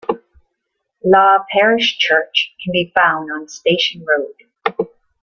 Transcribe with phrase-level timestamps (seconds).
[1.05, 4.87] Law Parish Church can be found on Station Road.